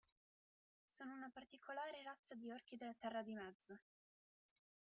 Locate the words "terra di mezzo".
2.95-3.77